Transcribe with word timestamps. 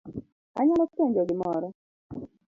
Anyalo 0.59 0.83
penjo 0.93 1.21
gimoro? 1.29 1.67